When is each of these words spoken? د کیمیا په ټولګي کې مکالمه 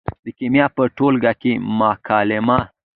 د 0.23 0.27
کیمیا 0.37 0.65
په 0.75 0.83
ټولګي 0.97 1.33
کې 1.41 1.51
مکالمه 1.79 2.59